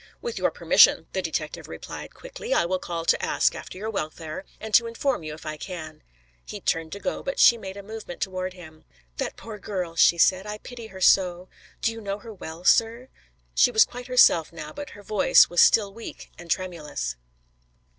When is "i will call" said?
2.55-3.05